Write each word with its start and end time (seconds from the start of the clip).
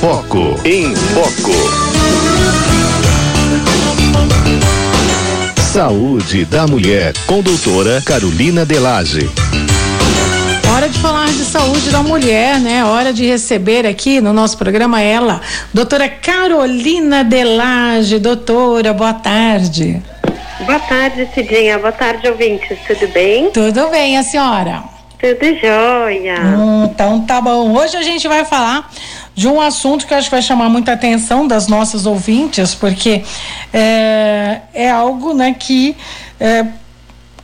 Foco. 0.00 0.54
Em 0.64 0.94
Foco. 0.94 1.52
Saúde 5.72 6.44
da 6.44 6.66
Mulher, 6.66 7.14
com 7.26 7.40
doutora 7.40 8.02
Carolina 8.04 8.66
Delage. 8.66 9.28
Hora 10.74 10.88
de 10.88 10.98
falar 10.98 11.26
de 11.26 11.44
saúde 11.44 11.90
da 11.90 12.02
mulher, 12.02 12.60
né? 12.60 12.84
Hora 12.84 13.12
de 13.12 13.24
receber 13.26 13.86
aqui 13.86 14.20
no 14.20 14.32
nosso 14.32 14.58
programa 14.58 15.00
ela, 15.00 15.40
doutora 15.72 16.08
Carolina 16.08 17.24
Delage. 17.24 18.18
Doutora, 18.18 18.92
boa 18.92 19.14
tarde. 19.14 20.02
Boa 20.66 20.78
tarde, 20.80 21.28
Cidinha. 21.34 21.78
Boa 21.78 21.92
tarde, 21.92 22.28
ouvintes. 22.28 22.78
Tudo 22.86 23.08
bem? 23.12 23.50
Tudo 23.50 23.88
bem, 23.88 24.18
a 24.18 24.22
senhora? 24.22 24.82
Tudo 25.18 25.58
jóia. 25.58 26.40
Hum, 26.42 26.90
então 26.92 27.22
tá 27.22 27.40
bom. 27.40 27.72
Hoje 27.74 27.96
a 27.96 28.02
gente 28.02 28.28
vai 28.28 28.44
falar 28.44 28.90
de 29.36 29.46
um 29.46 29.60
assunto 29.60 30.06
que 30.06 30.14
acho 30.14 30.28
que 30.28 30.34
vai 30.34 30.42
chamar 30.42 30.70
muita 30.70 30.92
atenção 30.94 31.46
das 31.46 31.68
nossas 31.68 32.06
ouvintes, 32.06 32.74
porque 32.74 33.22
é, 33.72 34.62
é 34.72 34.90
algo 34.90 35.34
né, 35.34 35.54
que 35.56 35.94
é, 36.40 36.64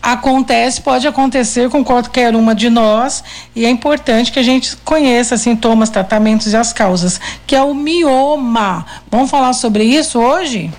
acontece, 0.02 0.80
pode 0.80 1.06
acontecer 1.06 1.68
com 1.68 1.84
qualquer 1.84 2.34
uma 2.34 2.54
de 2.54 2.70
nós 2.70 3.22
e 3.54 3.66
é 3.66 3.68
importante 3.68 4.32
que 4.32 4.38
a 4.38 4.42
gente 4.42 4.74
conheça 4.78 5.36
sintomas, 5.36 5.90
tratamentos 5.90 6.50
e 6.50 6.56
as 6.56 6.72
causas, 6.72 7.20
que 7.46 7.54
é 7.54 7.62
o 7.62 7.74
mioma. 7.74 8.86
Vamos 9.10 9.30
falar 9.30 9.52
sobre 9.52 9.84
isso 9.84 10.18
hoje? 10.18 10.70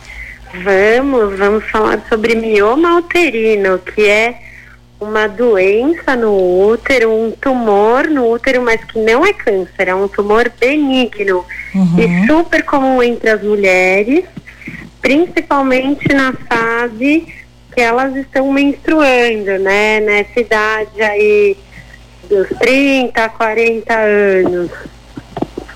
Vamos, 0.51 1.37
vamos 1.37 1.63
falar 1.69 2.01
sobre 2.09 2.35
mioma 2.35 2.97
uterino, 2.97 3.77
que 3.77 4.01
é 4.01 4.42
uma 5.03 5.27
doença 5.27 6.15
no 6.15 6.67
útero, 6.67 7.11
um 7.11 7.31
tumor 7.31 8.07
no 8.07 8.31
útero, 8.31 8.61
mas 8.61 8.83
que 8.83 8.99
não 8.99 9.25
é 9.25 9.33
câncer, 9.33 9.87
é 9.87 9.95
um 9.95 10.07
tumor 10.07 10.51
benigno 10.59 11.45
uhum. 11.75 11.99
e 11.99 12.27
super 12.27 12.63
comum 12.63 13.03
entre 13.03 13.29
as 13.29 13.43
mulheres, 13.43 14.25
principalmente 15.01 16.13
na 16.13 16.33
fase 16.33 17.27
que 17.73 17.81
elas 17.81 18.15
estão 18.15 18.51
menstruando, 18.51 19.59
né? 19.59 19.99
Nessa 19.99 20.39
idade 20.39 21.01
aí 21.01 21.57
dos 22.29 22.47
30, 22.59 23.29
40 23.29 23.93
anos. 23.93 24.71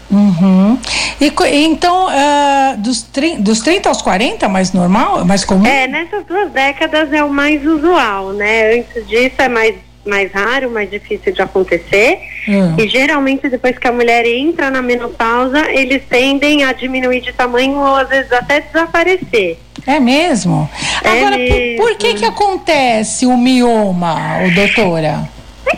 Uhum. 0.10 0.78
E, 1.20 1.34
então, 1.66 2.08
uh, 2.08 2.78
dos, 2.78 3.06
dos 3.40 3.60
30 3.62 3.90
aos 3.90 4.02
40, 4.02 4.48
mais 4.48 4.72
normal, 4.72 5.26
mais 5.26 5.44
comum? 5.44 5.66
É, 5.66 5.88
nessas 5.88 6.26
duas 6.26 6.52
décadas 6.52 7.12
é 7.12 7.24
o 7.24 7.30
mais 7.30 7.66
usual, 7.66 8.32
né? 8.34 8.80
Antes 8.80 9.08
disso 9.08 9.36
é 9.40 9.50
mais, 9.50 9.76
mais 10.06 10.32
raro, 10.32 10.70
mais 10.70 10.90
difícil 10.90 11.34
de 11.34 11.42
acontecer. 11.42 12.20
Uhum. 12.48 12.76
E 12.78 12.88
geralmente, 12.88 13.50
depois 13.50 13.78
que 13.78 13.88
a 13.88 13.92
mulher 13.92 14.26
entra 14.26 14.70
na 14.70 14.82
menopausa, 14.82 15.70
eles 15.72 16.04
tendem 16.10 16.64
a 16.64 16.72
diminuir 16.72 17.22
de 17.22 17.34
tamanho 17.34 17.78
ou 17.78 17.96
às 17.96 18.08
vezes 18.08 18.32
até 18.32 18.62
desaparecer. 18.62 19.60
É 19.86 20.00
mesmo? 20.00 20.70
É 21.04 21.10
Agora, 21.10 21.38
mesmo. 21.38 21.78
Por, 21.78 21.90
por, 21.90 21.98
que 21.98 22.14
que 22.16 22.26
acontece 22.26 23.26
o 23.26 23.38
mioma, 23.38 24.40
doutora? 24.54 25.30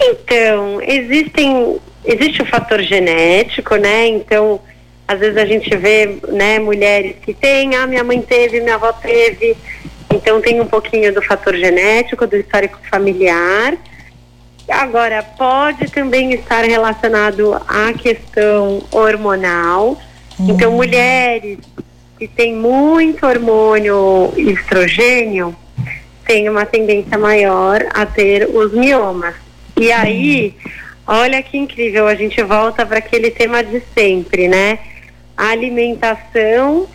Então, 0.01 0.81
existem, 0.81 1.79
existe 2.03 2.41
o 2.41 2.45
fator 2.45 2.81
genético, 2.81 3.75
né? 3.75 4.07
Então, 4.07 4.59
às 5.07 5.19
vezes 5.19 5.37
a 5.37 5.45
gente 5.45 5.75
vê, 5.75 6.19
né, 6.27 6.59
mulheres 6.59 7.15
que 7.21 7.33
têm, 7.33 7.75
ah, 7.75 7.87
minha 7.87 8.03
mãe 8.03 8.21
teve, 8.21 8.61
minha 8.61 8.75
avó 8.75 8.91
teve. 8.93 9.55
Então, 10.13 10.41
tem 10.41 10.59
um 10.59 10.67
pouquinho 10.67 11.13
do 11.13 11.21
fator 11.21 11.55
genético, 11.55 12.27
do 12.27 12.35
histórico 12.35 12.77
familiar. 12.89 13.77
Agora, 14.67 15.23
pode 15.23 15.89
também 15.91 16.33
estar 16.33 16.63
relacionado 16.63 17.55
à 17.67 17.91
questão 17.93 18.83
hormonal. 18.91 19.99
Então, 20.39 20.71
uhum. 20.71 20.77
mulheres 20.77 21.57
que 22.17 22.27
tem 22.27 22.53
muito 22.53 23.25
hormônio 23.25 24.33
estrogênio 24.37 25.55
tem 26.25 26.47
uma 26.47 26.65
tendência 26.65 27.17
maior 27.17 27.83
a 27.91 28.05
ter 28.05 28.47
os 28.47 28.71
miomas. 28.71 29.33
E 29.75 29.91
aí, 29.91 30.55
olha 31.09 31.41
que 31.41 31.57
incrível, 31.57 32.07
a 32.07 32.13
gente 32.13 32.41
volta 32.43 32.85
para 32.85 32.99
aquele 32.99 33.31
tema 33.31 33.63
de 33.63 33.81
sempre, 33.95 34.47
né? 34.47 34.77
Alimentação 35.35 36.87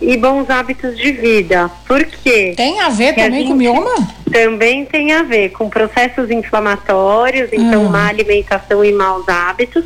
e 0.00 0.16
bons 0.16 0.50
hábitos 0.50 0.98
de 0.98 1.12
vida. 1.12 1.70
Por 1.86 2.04
quê? 2.04 2.54
Tem 2.56 2.80
a 2.80 2.88
ver 2.88 3.14
Porque 3.14 3.22
também 3.22 3.44
a 3.44 3.48
com 3.48 3.54
mioma? 3.54 4.08
Também 4.32 4.84
tem 4.84 5.12
a 5.12 5.22
ver 5.22 5.50
com 5.50 5.70
processos 5.70 6.28
inflamatórios, 6.30 7.48
então 7.52 7.84
uhum. 7.84 7.90
má 7.90 8.08
alimentação 8.08 8.84
e 8.84 8.92
maus 8.92 9.28
hábitos. 9.28 9.84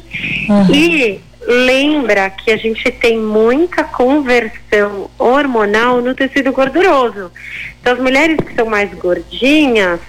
Uhum. 0.48 0.74
E 0.74 1.20
lembra 1.46 2.30
que 2.30 2.50
a 2.50 2.56
gente 2.56 2.90
tem 2.90 3.18
muita 3.18 3.84
conversão 3.84 5.10
hormonal 5.18 6.00
no 6.00 6.14
tecido 6.14 6.50
gorduroso. 6.50 7.30
Então, 7.80 7.92
as 7.92 7.98
mulheres 7.98 8.36
que 8.38 8.54
são 8.54 8.66
mais 8.66 8.92
gordinhas 8.94 10.00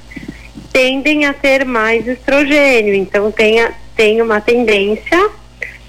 tendem 0.72 1.26
a 1.26 1.34
ter 1.34 1.66
mais 1.66 2.08
estrogênio, 2.08 2.94
então 2.94 3.32
tem, 3.32 3.62
a, 3.62 3.72
tem 3.96 4.22
uma 4.22 4.40
tendência 4.42 5.30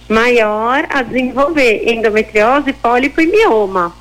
maior 0.09 0.87
a 0.91 1.03
desenvolver 1.03 1.91
endometriose, 1.91 2.73
pólipo 2.73 3.21
e 3.21 3.27
mioma. 3.27 3.95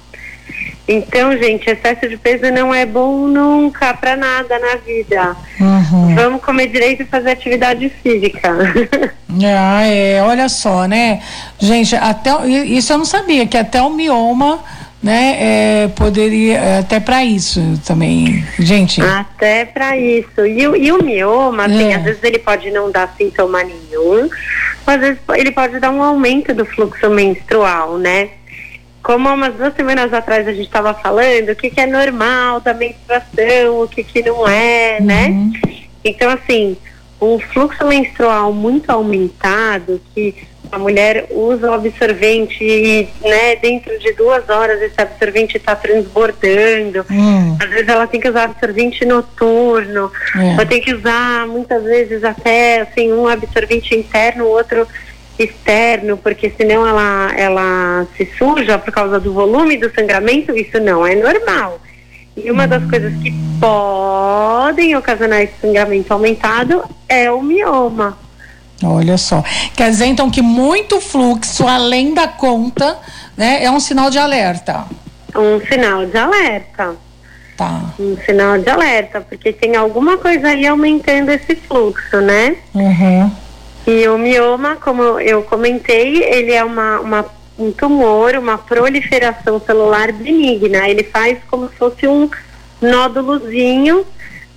Então, 0.88 1.32
gente, 1.38 1.70
excesso 1.70 2.10
de 2.10 2.18
peso 2.18 2.52
não 2.52 2.74
é 2.74 2.86
bom 2.86 3.28
nunca 3.28 3.94
para 3.94 4.18
nada 4.18 4.60
na 4.60 4.76
vida. 4.76 5.38
Uhum. 5.60 6.16
Vamos 6.16 6.44
comer 6.44 6.68
direito 6.68 7.04
e 7.04 7.06
fazer 7.06 7.32
atividade 7.32 7.90
física. 8.02 8.52
Ah, 9.44 9.88
é, 9.88 10.22
olha 10.22 10.50
só, 10.50 10.86
né? 10.86 11.22
Gente, 11.58 11.96
até 11.96 12.32
isso 12.46 12.92
eu 12.92 12.98
não 12.98 13.06
sabia, 13.06 13.48
que 13.48 13.58
até 13.58 13.82
o 13.82 13.90
mioma 13.90 14.60
né, 15.02 15.38
é, 15.40 15.88
poderia 15.90 16.58
é, 16.58 16.78
até 16.80 17.00
para 17.00 17.24
isso 17.24 17.60
também, 17.86 18.46
gente. 18.60 19.02
Até 19.02 19.66
para 19.66 19.98
isso. 19.98 20.46
E, 20.46 20.62
e, 20.62 20.92
o 20.92 21.04
mioma, 21.04 21.66
assim, 21.66 21.92
é. 21.92 21.96
às 21.96 22.04
vezes 22.04 22.24
ele 22.24 22.40
pode 22.40 22.70
não 22.70 22.92
dar 22.92 23.14
sintoma 23.18 23.64
nenhum, 23.64 24.30
às 24.86 25.00
vezes 25.00 25.20
ele 25.36 25.52
pode 25.52 25.80
dar 25.80 25.92
um 25.92 26.04
aumento 26.04 26.54
do 26.54 26.66
fluxo 26.66 27.10
menstrual, 27.10 27.98
né? 27.98 28.30
como 29.04 29.28
há 29.28 29.34
umas 29.34 29.56
duas 29.56 29.74
semanas 29.76 30.14
atrás 30.14 30.48
a 30.48 30.52
gente 30.52 30.68
estava 30.68 30.94
falando, 30.94 31.50
o 31.50 31.56
que, 31.56 31.70
que 31.70 31.82
é 31.82 31.88
normal 31.88 32.62
da 32.62 32.74
menstruação, 32.74 33.82
o 33.82 33.88
que, 33.88 34.04
que 34.04 34.22
não 34.22 34.48
é, 34.48 35.00
né? 35.02 35.28
uhum. 35.28 35.52
né? 35.52 35.72
Então, 36.04 36.30
assim, 36.30 36.78
um 37.22 37.40
fluxo 37.40 37.86
menstrual 37.86 38.52
muito 38.52 38.90
aumentado, 38.90 40.02
que 40.14 40.36
a 40.72 40.80
mulher 40.80 41.28
usa 41.30 41.70
o 41.70 41.74
absorvente 41.74 42.64
e, 42.64 43.08
né, 43.22 43.58
dentro 43.58 43.98
de 44.00 44.14
duas 44.14 44.50
horas 44.50 44.82
esse 44.82 45.00
absorvente 45.00 45.58
está 45.58 45.76
transbordando. 45.76 47.06
Uhum. 47.10 47.58
Às 47.62 47.70
vezes 47.70 47.88
ela 47.90 48.08
tem 48.08 48.20
que 48.20 48.30
usar 48.30 48.46
absorvente 48.46 49.06
noturno, 49.06 50.12
é. 50.36 50.60
ou 50.60 50.66
tem 50.66 50.82
que 50.82 50.94
usar 50.94 51.46
muitas 51.46 51.84
vezes 51.84 52.24
até, 52.24 52.82
assim, 52.82 53.12
um 53.12 53.28
absorvente 53.28 53.94
interno, 53.94 54.46
o 54.46 54.50
outro 54.50 54.88
externo, 55.38 56.18
porque 56.18 56.52
senão 56.56 56.88
ela, 56.88 57.32
ela 57.36 58.08
se 58.16 58.26
suja 58.38 58.78
por 58.78 58.94
causa 58.94 59.20
do 59.20 59.34
volume 59.34 59.78
do 59.78 59.94
sangramento, 59.94 60.56
isso 60.56 60.80
não 60.80 61.06
é 61.06 61.16
normal. 61.16 61.80
E 62.36 62.50
uma 62.50 62.68
das 62.68 62.84
coisas 62.90 63.14
que 63.22 63.34
podem 63.60 64.96
ocasionar 64.96 65.42
esse 65.42 65.54
sangramento 65.62 66.12
aumentado 66.14 66.84
é 67.08 67.30
o 67.32 67.42
mioma. 67.42 68.18
Olha 68.84 69.18
só. 69.18 69.44
Quer 69.76 69.92
dizer, 69.92 70.06
então, 70.06 70.30
que 70.30 70.42
muito 70.42 71.00
fluxo 71.00 71.68
além 71.68 72.14
da 72.14 72.28
conta, 72.28 72.98
né, 73.38 73.64
é 73.64 73.70
um 73.70 73.80
sinal 73.80 74.10
de 74.10 74.18
alerta. 74.18 74.86
Um 75.36 75.60
sinal 75.66 76.06
de 76.06 76.18
alerta. 76.18 76.96
Tá. 77.58 77.94
Um 78.00 78.18
sinal 78.26 78.58
de 78.58 78.70
alerta, 78.70 79.22
porque 79.22 79.54
tem 79.54 79.76
alguma 79.76 80.18
coisa 80.18 80.48
aí 80.48 80.66
aumentando 80.66 81.30
esse 81.30 81.56
fluxo, 81.56 82.20
né? 82.22 82.56
Uhum. 82.74 83.32
E 83.86 84.08
o 84.08 84.18
mioma, 84.18 84.78
como 84.78 85.20
eu 85.20 85.44
comentei, 85.44 86.24
ele 86.24 86.52
é 86.52 86.64
uma, 86.64 87.00
uma, 87.00 87.26
um 87.64 87.72
tumor, 87.72 88.36
uma 88.36 88.58
proliferação 88.58 89.60
celular 89.60 90.12
benigna. 90.12 90.88
Ele 90.88 91.04
faz 91.04 91.38
como 91.50 91.70
se 91.70 91.76
fosse 91.76 92.08
um 92.08 92.30
nódulozinho 92.82 94.06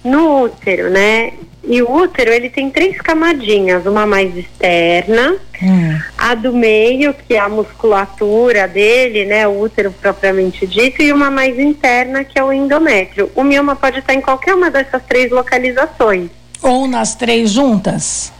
no 0.05 0.45
útero, 0.45 0.91
né? 0.91 1.33
E 1.67 1.81
o 1.81 1.91
útero, 1.91 2.31
ele 2.31 2.51
tem 2.51 2.71
três 2.71 3.01
camadinhas, 3.01 3.87
uma 3.87 4.07
mais 4.07 4.37
externa, 4.37 5.37
hum. 5.63 5.99
a 6.19 6.35
do 6.35 6.53
meio, 6.53 7.15
que 7.15 7.35
é 7.35 7.39
a 7.39 7.49
musculatura 7.49 8.69
dele, 8.69 9.25
né, 9.25 9.49
o 9.49 9.61
útero 9.61 9.91
propriamente 9.91 10.67
dito, 10.67 11.03
e 11.03 11.11
uma 11.11 11.31
mais 11.31 11.59
interna, 11.59 12.23
que 12.23 12.39
é 12.39 12.45
o 12.45 12.53
endométrio. 12.53 13.31
O 13.35 13.43
mioma 13.43 13.75
pode 13.75 14.01
estar 14.01 14.13
em 14.13 14.21
qualquer 14.21 14.55
uma 14.55 14.71
dessas 14.71 15.03
três 15.05 15.31
localizações. 15.31 16.29
Ou 16.61 16.87
nas 16.87 17.15
três 17.15 17.51
juntas? 17.51 18.31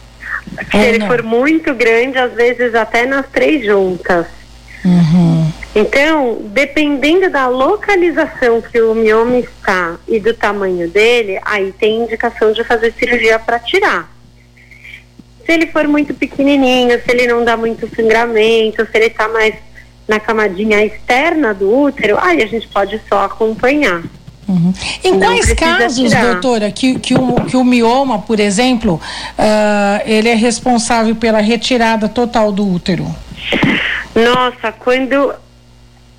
Se 0.71 0.77
ele 0.77 0.99
não. 0.99 1.07
for 1.07 1.23
muito 1.23 1.73
grande, 1.75 2.19
às 2.19 2.33
vezes 2.35 2.75
até 2.75 3.07
nas 3.07 3.27
três 3.29 3.65
juntas. 3.65 4.27
Então, 5.75 6.39
dependendo 6.41 7.29
da 7.29 7.49
localização 7.49 8.61
que 8.63 8.81
o 8.81 8.95
mioma 8.95 9.39
está 9.39 9.97
e 10.07 10.21
do 10.21 10.33
tamanho 10.33 10.89
dele, 10.89 11.41
aí 11.45 11.73
tem 11.73 12.03
indicação 12.03 12.53
de 12.53 12.63
fazer 12.63 12.93
cirurgia 12.93 13.39
para 13.41 13.59
tirar. 13.59 14.09
Se 15.45 15.53
ele 15.53 15.67
for 15.67 15.89
muito 15.89 16.15
pequenininho, 16.15 16.99
se 17.03 17.11
ele 17.11 17.27
não 17.27 17.45
dá 17.45 17.57
muito 17.57 17.91
sangramento, 17.95 18.87
se 18.87 18.97
ele 18.97 19.07
está 19.07 19.29
mais 19.29 19.55
na 20.07 20.21
camadinha 20.21 20.85
externa 20.85 21.53
do 21.53 21.75
útero, 21.75 22.19
aí 22.21 22.43
a 22.43 22.47
gente 22.47 22.69
pode 22.69 23.01
só 23.09 23.25
acompanhar. 23.25 24.03
Uhum. 24.47 24.73
Em 25.03 25.13
não 25.13 25.29
quais 25.29 25.53
casos, 25.55 26.11
tirar. 26.11 26.33
doutora, 26.33 26.71
que, 26.71 26.99
que, 26.99 27.15
o, 27.15 27.35
que 27.47 27.57
o 27.57 27.65
mioma, 27.65 28.21
por 28.21 28.39
exemplo, 28.39 29.01
uh, 29.39 30.03
ele 30.05 30.29
é 30.29 30.35
responsável 30.35 31.17
pela 31.17 31.41
retirada 31.41 32.09
total 32.09 32.53
do 32.53 32.71
útero? 32.71 33.07
Nossa, 34.15 34.71
quando 34.71 35.35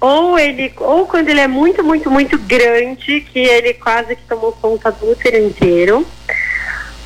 ou 0.05 0.37
ele 0.37 0.71
ou 0.77 1.07
quando 1.07 1.29
ele 1.29 1.39
é 1.39 1.47
muito 1.47 1.83
muito 1.83 2.11
muito 2.11 2.37
grande 2.37 3.21
que 3.21 3.39
ele 3.39 3.73
quase 3.73 4.15
que 4.15 4.21
tomou 4.29 4.51
conta 4.51 4.91
do 4.91 5.09
útero 5.09 5.37
inteiro 5.43 6.05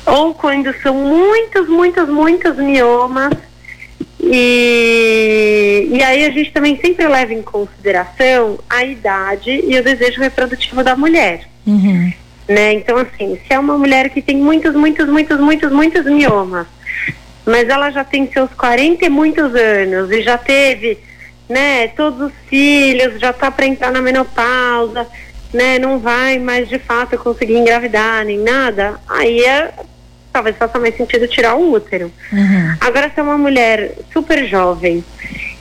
ou 0.04 0.34
quando 0.34 0.74
são 0.82 0.94
muitos 0.94 1.66
muitos 1.66 2.06
muitos 2.10 2.56
miomas 2.58 3.32
e, 4.22 5.88
e 5.90 6.02
aí 6.02 6.26
a 6.26 6.30
gente 6.30 6.52
também 6.52 6.78
sempre 6.78 7.08
leva 7.08 7.32
em 7.32 7.40
consideração 7.40 8.58
a 8.68 8.84
idade 8.84 9.50
e 9.50 9.78
o 9.78 9.82
desejo 9.82 10.20
reprodutivo 10.20 10.84
da 10.84 10.94
mulher. 10.94 11.48
Uhum. 11.66 12.12
Né? 12.46 12.74
Então, 12.74 12.98
assim, 12.98 13.38
se 13.46 13.54
é 13.54 13.58
uma 13.58 13.78
mulher 13.78 14.10
que 14.10 14.20
tem 14.20 14.36
muitos, 14.36 14.74
muitos, 14.74 15.08
muitos, 15.08 15.40
muitos, 15.40 15.72
muitos 15.72 16.04
miomas, 16.04 16.66
mas 17.46 17.66
ela 17.68 17.90
já 17.90 18.04
tem 18.04 18.30
seus 18.30 18.50
40 18.52 19.06
e 19.06 19.08
muitos 19.08 19.54
anos 19.54 20.10
e 20.10 20.22
já 20.22 20.36
teve, 20.36 20.98
né, 21.50 21.88
todos 21.88 22.28
os 22.28 22.32
filhos, 22.48 23.20
já 23.20 23.32
tá 23.32 23.50
para 23.50 23.66
entrar 23.66 23.90
na 23.90 24.00
menopausa, 24.00 25.06
né, 25.52 25.80
não 25.80 25.98
vai 25.98 26.38
mais 26.38 26.68
de 26.68 26.78
fato 26.78 27.18
conseguir 27.18 27.56
engravidar 27.56 28.24
nem 28.24 28.38
nada, 28.38 29.00
aí 29.08 29.44
é 29.44 29.74
talvez 30.32 30.56
faça 30.56 30.78
mais 30.78 30.96
sentido 30.96 31.26
tirar 31.26 31.56
o 31.56 31.72
útero. 31.72 32.12
Uhum. 32.32 32.76
Agora, 32.80 33.10
se 33.12 33.18
é 33.18 33.22
uma 33.22 33.36
mulher 33.36 33.94
super 34.12 34.46
jovem 34.46 35.04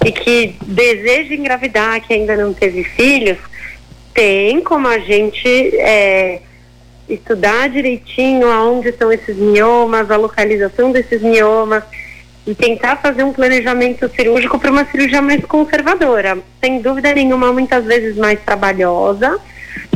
e 0.06 0.12
que 0.12 0.56
deseja 0.64 1.34
engravidar, 1.34 2.00
que 2.02 2.14
ainda 2.14 2.36
não 2.36 2.54
teve 2.54 2.84
filhos, 2.84 3.40
tem 4.14 4.62
como 4.62 4.88
a 4.88 5.00
gente 5.00 5.48
é, 5.76 6.42
estudar 7.10 7.68
direitinho 7.68 8.48
aonde 8.48 8.90
estão 8.90 9.12
esses 9.12 9.36
miomas, 9.36 10.12
a 10.12 10.18
localização 10.18 10.92
desses 10.92 11.20
miomas 11.20 11.84
e 12.50 12.56
tentar 12.56 12.96
fazer 12.96 13.24
um 13.24 13.32
planejamento 13.32 14.10
cirúrgico 14.10 14.58
para 14.58 14.72
uma 14.72 14.84
cirurgia 14.86 15.22
mais 15.22 15.46
conservadora. 15.46 16.40
Sem 16.60 16.82
dúvida 16.82 17.14
nenhuma, 17.14 17.54
muitas 17.54 17.86
vezes 17.86 18.18
mais 18.18 18.40
trabalhosa, 18.42 19.40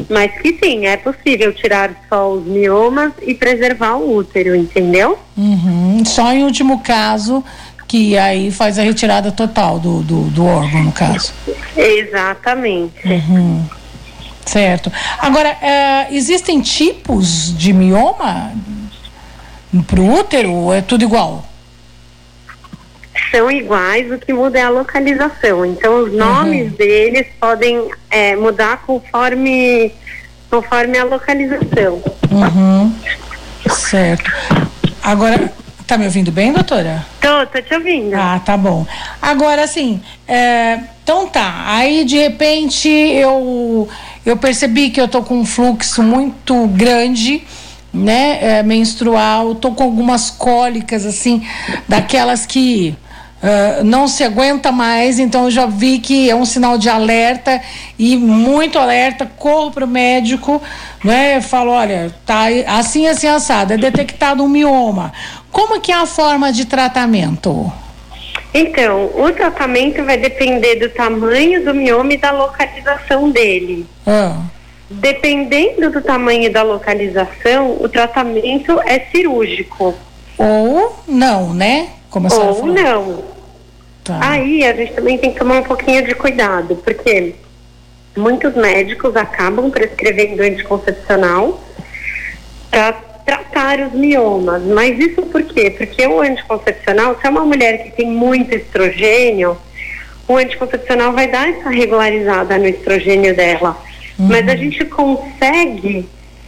mas 0.08 0.32
que 0.40 0.60
sim, 0.64 0.86
é 0.86 0.96
possível 0.96 1.52
tirar 1.52 1.92
só 2.08 2.32
os 2.32 2.46
miomas 2.46 3.12
e 3.24 3.34
preservar 3.34 3.96
o 3.96 4.18
útero, 4.18 4.56
entendeu? 4.56 5.18
Uhum. 5.36 6.04
Só 6.06 6.32
em 6.32 6.44
último 6.44 6.82
caso 6.82 7.44
que 7.88 8.16
aí 8.18 8.52
faz 8.52 8.78
a 8.78 8.84
retirada 8.84 9.32
total 9.32 9.80
do, 9.80 10.04
do, 10.04 10.22
do 10.26 10.46
órgão, 10.46 10.84
no 10.84 10.92
caso. 10.92 11.34
Exatamente. 11.76 13.08
Uhum. 13.08 13.66
Certo. 14.46 14.92
Agora, 15.18 15.50
é, 15.50 16.08
existem 16.12 16.62
tipos 16.62 17.58
de 17.58 17.74
mioma 17.74 18.52
para 19.88 20.00
o 20.00 20.14
útero 20.14 20.52
ou 20.52 20.74
é 20.74 20.82
tudo 20.82 21.04
igual? 21.04 21.46
São 23.32 23.50
iguais, 23.52 24.12
o 24.12 24.18
que 24.18 24.34
muda 24.34 24.60
é 24.60 24.64
a 24.64 24.70
localização. 24.70 25.66
Então, 25.66 26.04
os 26.04 26.14
nomes 26.14 26.72
uhum. 26.72 26.78
deles 26.78 27.28
podem 27.40 27.90
é, 28.10 28.36
mudar 28.36 28.84
conforme, 28.86 29.92
conforme 30.50 30.98
a 30.98 31.04
localização. 31.04 32.02
Uhum. 32.32 32.96
Certo. 33.70 34.32
Agora, 35.02 35.52
tá 35.86 35.98
me 35.98 36.06
ouvindo 36.06 36.32
bem, 36.32 36.54
doutora? 36.54 37.06
Tô, 37.22 37.46
tô 37.48 37.62
te 37.62 37.74
ouvindo. 37.74 38.14
Ah, 38.16 38.42
tá 38.44 38.58
bom. 38.58 38.86
Agora, 39.22 39.64
assim, 39.64 40.02
é, 40.28 40.80
então 41.04 41.28
tá. 41.28 41.64
Aí, 41.68 42.06
de 42.06 42.18
repente, 42.18 42.90
eu, 42.90 43.88
eu 44.26 44.38
percebi 44.38 44.90
que 44.90 45.00
eu 45.00 45.08
tô 45.08 45.24
com 45.24 45.40
um 45.40 45.46
fluxo 45.46 46.02
muito 46.02 46.68
grande 46.68 47.44
né, 47.94 48.40
é, 48.42 48.64
menstrual, 48.64 49.54
tô 49.54 49.72
com 49.72 49.84
algumas 49.84 50.32
cólicas 50.32 51.06
assim, 51.06 51.46
daquelas 51.88 52.46
que 52.46 52.96
uh, 53.44 53.84
não 53.84 54.08
se 54.08 54.24
aguenta 54.24 54.72
mais, 54.72 55.20
então 55.20 55.46
eu 55.46 55.52
já 55.52 55.66
vi 55.66 56.00
que 56.00 56.30
é 56.30 56.36
um 56.36 56.46
sinal 56.46 56.78
de 56.78 56.90
alerta 56.90 57.62
e 58.00 58.16
muito 58.16 58.80
alerta, 58.80 59.30
corro 59.38 59.72
para 59.72 59.86
o 59.86 59.88
médico, 59.88 60.62
né? 61.04 61.42
Falo, 61.42 61.72
olha, 61.72 62.14
tá 62.26 62.46
assim, 62.68 63.08
assim, 63.08 63.28
assado, 63.28 63.74
é 63.74 63.78
detectado 63.78 64.44
um 64.44 64.48
mioma. 64.48 65.12
Como 65.52 65.80
que 65.80 65.92
é 65.92 65.96
a 65.96 66.06
forma 66.06 66.52
de 66.52 66.66
tratamento? 66.66 67.72
Então, 68.54 69.10
o 69.16 69.32
tratamento 69.32 70.04
vai 70.04 70.18
depender 70.18 70.76
do 70.76 70.90
tamanho 70.90 71.66
do 71.66 71.74
mioma 71.74 72.14
e 72.14 72.18
da 72.18 72.32
localização 72.32 73.30
dele. 73.30 73.86
Ah. 74.06 74.38
Dependendo 74.90 75.90
do 75.90 76.02
tamanho 76.02 76.44
e 76.44 76.50
da 76.50 76.62
localização, 76.62 77.78
o 77.80 77.90
tratamento 77.90 78.80
é 78.86 79.00
cirúrgico. 79.12 79.96
Ou 80.38 81.00
não, 81.08 81.54
né? 81.54 81.90
Como 82.12 82.32
Ou 82.32 82.68
não. 82.68 83.33
Tá. 84.04 84.20
Aí 84.22 84.66
a 84.66 84.74
gente 84.74 84.94
também 84.94 85.18
tem 85.18 85.32
que 85.32 85.40
tomar 85.40 85.60
um 85.60 85.64
pouquinho 85.64 86.06
de 86.06 86.14
cuidado, 86.14 86.76
porque 86.78 87.36
muitos 88.16 88.54
médicos 88.54 89.16
acabam 89.16 89.72
prescrevendo 89.72 90.44
anticoncepcional 90.44 91.64
para 92.70 92.94
tratar 93.26 93.80
os 93.80 93.94
miomas. 93.94 94.62
Mas 94.64 95.00
isso 95.00 95.22
por 95.24 95.44
quê? 95.44 95.70
Porque 95.70 96.06
o 96.06 96.22
anticoncepcional, 96.22 97.18
se 97.20 97.26
é 97.26 97.30
uma 97.30 97.46
mulher 97.46 97.84
que 97.84 97.92
tem 97.92 98.08
muito 98.08 98.54
estrogênio, 98.54 99.58
o 100.28 100.36
anticoncepcional 100.36 101.14
vai 101.14 101.28
dar 101.28 101.50
essa 101.50 101.70
regularizada 101.70 102.58
no 102.58 102.68
estrogênio 102.68 103.36
dela. 103.36 103.78
Uhum. 104.20 104.28
Mas 104.28 104.48
a 104.48 104.56
gente 104.56 104.84
consegue 104.86 106.08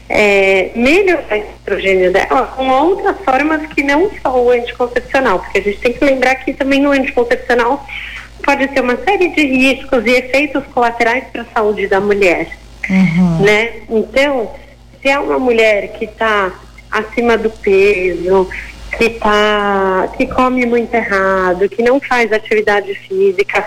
é, 0.10 0.72
melhorar 0.76 1.26
o 1.32 1.36
estrogênio 1.36 2.12
dela 2.12 2.54
com 2.56 2.68
outras 2.68 3.18
formas 3.22 3.66
que 3.68 3.84
não 3.84 4.10
só 4.22 4.40
o 4.40 4.52
anticoncepcional, 4.52 5.40
porque 5.40 5.60
a 5.60 5.62
gente 5.62 5.80
tem 5.80 5.94
que 5.94 6.06
lembrar 6.06 6.36
que 6.36 6.54
também 6.54 6.82
no 6.82 6.92
anticoncepcional 6.92 7.86
pode 8.44 8.68
ter 8.68 8.82
uma 8.82 8.98
série 8.98 9.30
de 9.30 9.42
riscos 9.46 10.06
e 10.06 10.12
efeitos 10.12 10.64
colaterais 10.68 11.24
para 11.32 11.42
a 11.42 11.46
saúde 11.54 11.88
da 11.88 12.00
mulher, 12.00 12.48
uhum. 12.90 13.42
né? 13.42 13.74
Então, 13.90 14.52
se 15.02 15.10
é 15.10 15.18
uma 15.18 15.40
mulher 15.40 15.94
que 15.98 16.06
está 16.06 16.52
acima 16.92 17.38
do 17.38 17.50
peso, 17.50 18.48
que 18.98 19.10
tá, 19.10 20.10
que 20.16 20.28
come 20.28 20.66
muito 20.66 20.94
errado, 20.94 21.68
que 21.68 21.82
não 21.82 22.00
faz 22.00 22.32
atividade 22.32 22.94
física, 22.94 23.66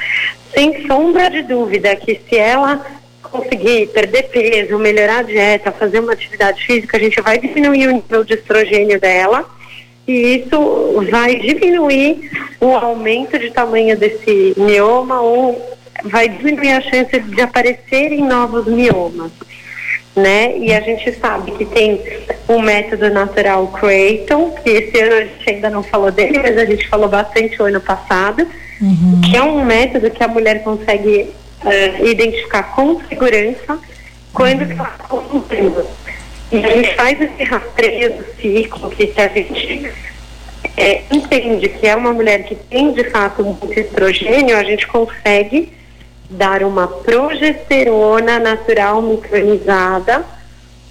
sem 0.55 0.87
sombra 0.87 1.29
de 1.29 1.43
dúvida 1.43 1.95
que 1.97 2.21
se 2.29 2.37
ela 2.37 2.85
conseguir 3.31 3.89
perder 3.89 4.25
peso, 4.25 4.79
melhorar 4.79 5.19
a 5.19 5.23
dieta, 5.23 5.73
fazer 5.73 6.01
uma 6.01 6.13
atividade 6.13 6.65
física, 6.65 6.97
a 6.97 7.01
gente 7.01 7.21
vai 7.21 7.39
diminuir 7.39 7.89
o 7.89 7.93
nível 7.93 8.25
de 8.25 8.35
estrogênio 8.35 9.01
dela 9.01 9.49
e 10.09 10.39
isso 10.39 11.05
vai 11.11 11.37
diminuir 11.37 12.31
o 12.61 12.73
aumento 12.73 13.39
de 13.39 13.51
tamanho 13.51 13.97
desse 13.97 14.55
mioma 14.57 15.21
ou 15.21 15.77
vai 16.05 16.29
diminuir 16.29 16.73
a 16.73 16.81
chance 16.81 17.19
de 17.21 17.41
aparecerem 17.41 18.25
novos 18.25 18.67
miomas. 18.67 19.31
Né? 20.17 20.59
E 20.59 20.73
a 20.73 20.81
gente 20.81 21.13
sabe 21.13 21.53
que 21.53 21.65
tem 21.65 22.01
o 22.49 22.61
método 22.61 23.11
natural 23.11 23.69
Creighton, 23.69 24.51
que 24.51 24.71
esse 24.71 24.99
ano 24.99 25.15
a 25.15 25.21
gente 25.21 25.51
ainda 25.51 25.71
não 25.71 25.83
falou 25.83 26.11
dele, 26.11 26.41
mas 26.41 26.57
a 26.57 26.65
gente 26.65 26.89
falou 26.89 27.09
bastante 27.09 27.61
o 27.63 27.67
ano 27.67 27.81
passado, 27.81 28.45
uhum. 28.81 29.21
que 29.21 29.37
é 29.37 29.43
um 29.43 29.65
método 29.65 30.11
que 30.11 30.25
a 30.25 30.29
mulher 30.29 30.65
consegue 30.65 31.29
uh, 31.65 32.07
identificar 32.07 32.63
com 32.75 33.01
segurança 33.09 33.79
quando 34.33 34.63
está 34.63 34.87
consumindo. 35.09 35.87
E 36.51 36.65
a 36.65 36.69
gente 36.69 36.95
faz 36.95 37.21
esse 37.21 37.45
rastreio 37.45 38.15
do 38.15 38.25
ciclo 38.41 38.91
que 38.91 39.13
se 39.13 39.21
a 39.21 39.29
gente 39.29 39.93
é, 40.77 41.03
entende 41.11 41.69
que 41.69 41.87
é 41.87 41.95
uma 41.95 42.13
mulher 42.13 42.45
que 42.45 42.55
tem 42.55 42.93
de 42.93 43.05
fato 43.11 43.43
muito 43.43 43.79
estrogênio, 43.79 44.57
a 44.57 44.65
gente 44.65 44.87
consegue 44.87 45.73
dar 46.31 46.63
uma 46.63 46.87
progesterona 46.87 48.39
natural 48.39 49.03
micronizada 49.03 50.25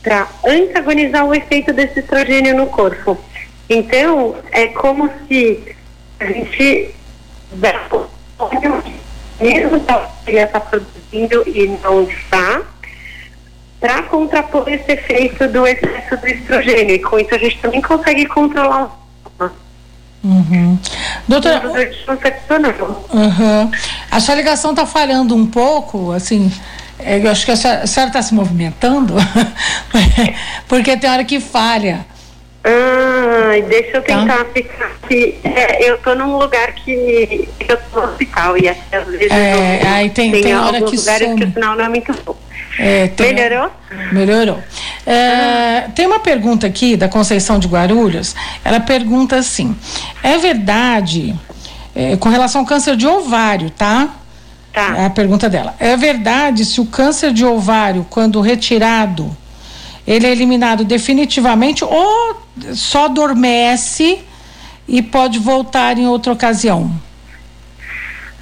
para 0.04 0.28
antagonizar 0.46 1.26
o 1.26 1.34
efeito 1.34 1.74
desse 1.74 2.00
estrogênio 2.00 2.56
no 2.56 2.68
corpo. 2.68 3.18
Então, 3.70 4.36
é 4.52 4.68
como 4.68 5.10
se 5.28 5.76
a 6.20 6.26
gente 6.26 6.96
mesmo 9.40 9.80
que 9.80 10.32
ele 10.32 10.40
está 10.40 10.60
produzindo 10.60 11.44
e 11.48 11.68
não 11.84 12.04
está, 12.04 12.62
para 13.80 14.04
contrapor 14.04 14.68
esse 14.68 14.92
efeito 14.92 15.48
do 15.48 15.68
excesso 15.68 16.18
do 16.18 16.28
estrogênio. 16.28 16.96
E 16.96 17.00
com 17.00 17.20
isso 17.20 17.34
a 17.34 17.38
gente 17.38 17.60
também 17.60 17.82
consegue 17.82 18.26
controlar 18.26 18.98
Uhum. 20.24 20.78
Doutora, 21.28 21.62
uhum. 23.14 23.72
a 24.12 24.20
sua 24.20 24.36
ligação 24.36 24.72
está 24.72 24.86
falhando 24.86 25.36
um 25.36 25.46
pouco, 25.46 26.12
assim, 26.12 26.52
é, 27.00 27.20
eu 27.20 27.32
acho 27.32 27.46
que 27.46 27.52
a 27.52 27.56
senhora 27.56 27.86
está 27.86 28.22
se 28.22 28.34
movimentando, 28.34 29.14
porque 30.68 30.98
tem 30.98 31.10
hora 31.10 31.24
que 31.24 31.40
falha. 31.40 32.06
Ah, 32.64 32.97
Ai, 33.38 33.62
deixa 33.62 33.98
eu 33.98 34.02
tá. 34.02 34.20
tentar 34.20 34.38
tá. 34.38 34.46
ficar 34.46 34.86
aqui. 35.04 35.38
É, 35.44 35.90
eu 35.90 35.98
tô 36.00 36.16
num 36.16 36.38
lugar 36.38 36.74
que, 36.74 37.48
que 37.60 37.72
eu 37.72 37.78
tô 37.78 38.00
no 38.02 38.08
hospital 38.08 38.58
e 38.58 38.68
às 38.68 38.78
vezes 39.08 39.32
é, 39.32 39.84
eu, 39.84 39.88
aí 39.90 40.10
tem, 40.10 40.32
tem, 40.32 40.42
tem 40.42 40.54
alguns 40.54 40.92
lugares 40.92 41.28
some. 41.28 41.40
que 41.40 41.46
o 41.46 41.54
sinal 41.54 41.76
não 41.76 41.86
é 41.86 41.90
muito 41.90 42.14
bom. 42.26 42.36
É, 42.80 43.12
melhorou? 43.20 43.72
Melhorou. 44.12 44.60
É, 45.06 45.88
tem 45.96 46.06
uma 46.06 46.20
pergunta 46.20 46.66
aqui 46.66 46.96
da 46.96 47.08
Conceição 47.08 47.60
de 47.60 47.68
Guarulhos. 47.68 48.36
Ela 48.64 48.80
pergunta 48.80 49.36
assim: 49.36 49.76
é 50.24 50.38
verdade, 50.38 51.36
é, 51.96 52.16
com 52.18 52.30
relação 52.30 52.62
ao 52.62 52.68
câncer 52.68 52.96
de 52.96 53.08
ovário, 53.08 53.70
tá? 53.70 54.10
Tá. 54.74 54.96
É 54.98 55.06
a 55.06 55.10
pergunta 55.10 55.50
dela. 55.50 55.76
É 55.80 55.96
verdade 55.96 56.66
se 56.66 56.80
o 56.80 56.86
câncer 56.86 57.34
de 57.34 57.44
ovário, 57.44 58.06
quando 58.10 58.40
retirado, 58.42 59.36
ele 60.08 60.26
é 60.26 60.32
eliminado 60.32 60.86
definitivamente 60.86 61.84
ou 61.84 62.42
só 62.74 63.06
adormece 63.06 64.20
e 64.88 65.02
pode 65.02 65.38
voltar 65.38 65.98
em 65.98 66.08
outra 66.08 66.32
ocasião? 66.32 66.90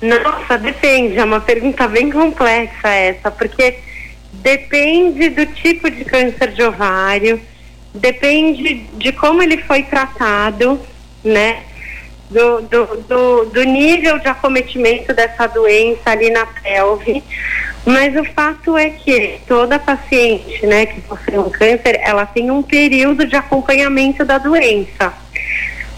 Nossa, 0.01 0.57
depende. 0.57 1.17
É 1.17 1.23
uma 1.23 1.41
pergunta 1.41 1.87
bem 1.87 2.11
complexa 2.11 2.87
essa, 2.87 3.31
porque 3.31 3.79
depende 4.33 5.29
do 5.29 5.45
tipo 5.47 5.89
de 5.89 6.05
câncer 6.05 6.51
de 6.51 6.61
ovário, 6.61 7.41
depende 7.93 8.85
de 8.93 9.11
como 9.11 9.41
ele 9.41 9.57
foi 9.57 9.81
tratado, 9.81 10.79
né? 11.23 11.63
Do, 12.29 12.61
do, 12.61 12.85
do, 13.07 13.45
do 13.45 13.63
nível 13.63 14.17
de 14.17 14.27
acometimento 14.27 15.13
dessa 15.13 15.47
doença 15.47 16.09
ali 16.09 16.29
na 16.31 16.45
pelve. 16.45 17.23
Mas 17.85 18.15
o 18.15 18.23
fato 18.33 18.75
é 18.75 18.89
que 18.89 19.39
toda 19.47 19.77
paciente, 19.77 20.65
né, 20.65 20.87
que 20.87 21.01
possui 21.01 21.37
um 21.37 21.51
câncer, 21.51 21.99
ela 22.01 22.25
tem 22.25 22.49
um 22.49 22.63
período 22.63 23.27
de 23.27 23.35
acompanhamento 23.35 24.25
da 24.25 24.39
doença. 24.39 25.13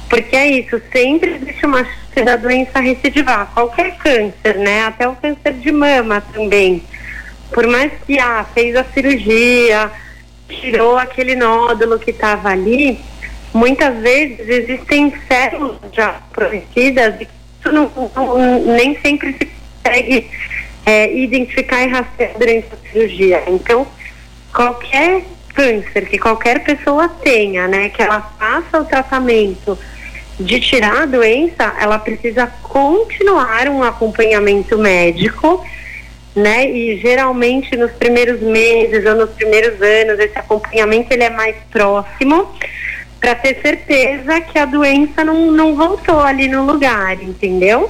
Porque 0.10 0.36
é 0.36 0.48
isso, 0.48 0.82
sempre 0.92 1.36
existe 1.36 1.66
uma 1.66 1.86
chance 1.86 2.24
da 2.26 2.36
doença 2.36 2.80
recidivar. 2.82 3.50
Qualquer 3.54 3.96
câncer, 3.98 4.58
né, 4.58 4.84
até 4.84 5.08
o 5.08 5.16
câncer 5.16 5.54
de 5.54 5.72
mama 5.72 6.22
também 6.34 6.84
por 7.52 7.66
mais 7.68 7.92
que 8.06 8.20
ah, 8.20 8.46
fez 8.54 8.76
a 8.76 8.84
cirurgia, 8.84 9.92
tirou 10.48 10.98
aquele 10.98 11.36
nódulo 11.36 12.00
que 12.00 12.12
estava 12.12 12.50
ali, 12.50 13.00
muitas 13.54 13.98
vezes 14.00 14.48
existem 14.48 15.14
células 15.28 15.78
já 15.92 16.22
produzidas 16.32 17.22
e 17.22 17.28
isso 17.60 17.72
não, 17.72 17.92
não, 18.16 18.66
nem 18.76 18.98
sempre 19.00 19.34
se 19.34 19.50
consegue 19.84 20.30
é, 20.86 21.14
identificar 21.14 21.84
e 21.84 21.88
rastrear 21.88 22.34
durante 22.38 22.68
a 22.72 22.92
cirurgia. 22.92 23.44
Então, 23.48 23.88
qualquer 24.54 25.24
câncer 25.54 26.08
que 26.08 26.18
qualquer 26.18 26.64
pessoa 26.64 27.10
tenha, 27.10 27.68
né, 27.68 27.90
que 27.90 28.02
ela 28.02 28.22
faça 28.38 28.80
o 28.80 28.86
tratamento 28.86 29.78
de 30.40 30.60
tirar 30.60 31.04
a 31.04 31.06
doença, 31.06 31.74
ela 31.80 31.98
precisa 31.98 32.46
continuar 32.62 33.68
um 33.70 33.84
acompanhamento 33.84 34.78
médico 34.78 35.66
né? 36.38 36.70
E 36.70 36.98
geralmente 36.98 37.76
nos 37.76 37.92
primeiros 37.94 38.40
meses 38.42 39.04
ou 39.06 39.16
nos 39.16 39.32
primeiros 39.32 39.82
anos 39.82 40.20
esse 40.20 40.38
acompanhamento 40.38 41.12
ele 41.12 41.24
é 41.24 41.30
mais 41.32 41.56
próximo 41.72 42.54
para 43.20 43.36
ter 43.36 43.62
certeza 43.62 44.42
que 44.42 44.58
a 44.58 44.66
doença 44.66 45.24
não, 45.24 45.52
não 45.52 45.76
voltou 45.76 46.20
ali 46.20 46.48
no 46.48 46.66
lugar, 46.66 47.22
entendeu? 47.22 47.88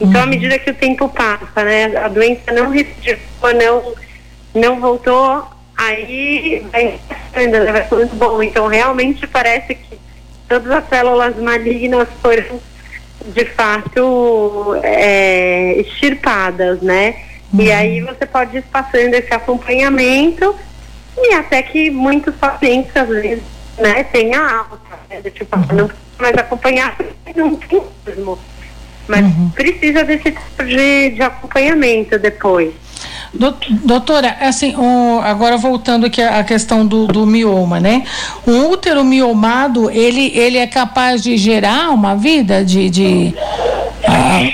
Então, 0.00 0.20
à 0.20 0.24
uhum. 0.24 0.30
medida 0.30 0.58
que 0.58 0.70
o 0.70 0.74
tempo 0.74 1.08
passa, 1.08 1.62
né, 1.64 1.96
a 1.96 2.08
doença 2.08 2.52
não 2.52 2.70
recidivou, 2.70 3.54
não, 3.54 3.94
não 4.54 4.80
voltou, 4.80 5.44
aí 5.76 6.64
vai, 6.72 6.98
vai 7.32 7.88
ser 7.88 7.94
muito 7.94 8.16
bom. 8.16 8.42
Então, 8.42 8.66
realmente 8.66 9.26
parece 9.26 9.74
que 9.74 9.98
todas 10.48 10.70
as 10.70 10.88
células 10.88 11.36
malignas 11.36 12.08
foram, 12.22 12.60
de 13.26 13.44
fato, 13.44 14.74
é, 14.82 15.74
extirpadas, 15.80 16.80
né? 16.80 17.16
Uhum. 17.52 17.60
E 17.60 17.72
aí 17.72 18.00
você 18.00 18.24
pode 18.24 18.56
ir 18.58 18.62
passando 18.62 19.14
esse 19.14 19.32
acompanhamento 19.34 20.54
e 21.16 21.34
até 21.34 21.62
que 21.62 21.90
muitos 21.90 22.34
pacientes, 22.36 22.96
às 22.96 23.08
vezes, 23.08 23.44
né, 23.80 24.04
tenha 24.04 24.40
alta, 24.40 24.78
né, 25.08 25.22
tipo, 25.30 25.56
uhum. 25.56 25.76
não 25.76 25.90
mais 26.18 26.36
acompanhar, 26.36 26.96
não 27.34 27.56
tem 27.56 27.82
mesmo. 28.06 28.38
Mas 29.08 29.24
uhum. 29.24 29.50
precisa 29.50 30.04
desse 30.04 30.30
tipo 30.30 30.64
de, 30.64 31.10
de 31.10 31.22
acompanhamento 31.22 32.18
depois. 32.18 32.72
Doutora, 33.84 34.36
assim, 34.40 34.76
um, 34.76 35.20
agora 35.20 35.56
voltando 35.56 36.06
aqui 36.06 36.20
à 36.20 36.42
questão 36.42 36.84
do, 36.84 37.06
do 37.06 37.24
mioma, 37.26 37.78
né? 37.78 38.04
Um 38.46 38.68
útero 38.68 39.04
miomado, 39.04 39.88
ele, 39.90 40.32
ele 40.36 40.58
é 40.58 40.66
capaz 40.66 41.22
de 41.22 41.36
gerar 41.36 41.90
uma 41.90 42.16
vida 42.16 42.64
de. 42.64 42.90
de 42.90 43.34
ah, 44.06 44.52